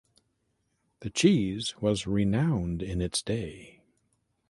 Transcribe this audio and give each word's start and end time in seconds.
The 1.01 1.11
cheese 1.11 1.75
was 1.79 2.07
renowned 2.07 2.81
in 2.81 3.01
its 3.01 3.21
day. 3.21 3.83